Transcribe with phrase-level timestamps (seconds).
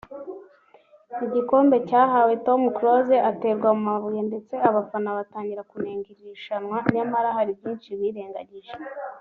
[1.25, 7.89] igikombe cyahawe Tom Close aterwa amabuye ndetse abafana batangira kunenga iri rushanwa nyamara hari byinshi
[7.99, 8.73] birengagije